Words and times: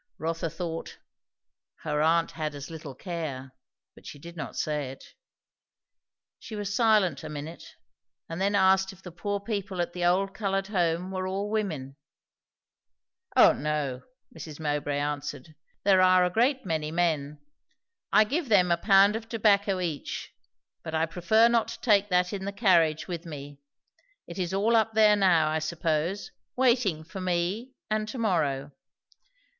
Rotha 0.17 0.49
thought, 0.49 0.97
her 1.81 2.01
aunt 2.01 2.31
had 2.31 2.55
as 2.55 2.71
little 2.71 2.95
care; 2.95 3.51
but 3.93 4.07
she 4.07 4.17
did 4.17 4.35
not 4.35 4.55
say 4.57 4.89
it. 4.89 5.03
She 6.39 6.55
was 6.55 6.73
silent 6.73 7.23
a 7.23 7.29
minute, 7.29 7.75
and 8.27 8.41
then 8.41 8.55
asked 8.55 8.91
if 8.91 9.03
the 9.03 9.11
poor 9.11 9.39
people 9.39 9.79
at 9.79 9.93
the 9.93 10.03
Old 10.03 10.33
Coloured 10.33 10.65
Home 10.69 11.11
were 11.11 11.27
all 11.27 11.51
women? 11.51 11.97
"O 13.35 13.53
no!" 13.53 14.01
Mrs. 14.35 14.59
Mowbray 14.59 14.97
answered. 14.97 15.53
"There 15.83 16.01
are 16.01 16.25
a 16.25 16.31
great 16.31 16.65
many 16.65 16.89
men. 16.89 17.39
I 18.11 18.23
give 18.23 18.49
them 18.49 18.71
a 18.71 18.77
pound 18.77 19.15
of 19.15 19.29
tobacco 19.29 19.79
each; 19.79 20.33
but 20.81 20.95
I 20.95 21.05
prefer 21.05 21.47
not 21.47 21.67
to 21.67 21.79
take 21.79 22.09
that 22.09 22.33
in 22.33 22.45
the 22.45 22.51
carriage 22.51 23.07
with 23.07 23.27
me. 23.27 23.59
It 24.25 24.39
is 24.39 24.51
all 24.51 24.75
up 24.75 24.95
there 24.95 25.15
now, 25.15 25.49
I 25.49 25.59
suppose, 25.59 26.31
waiting 26.55 27.03
for 27.03 27.21
me 27.21 27.75
and 27.91 28.07
to 28.09 28.17
morrow." 28.17 28.71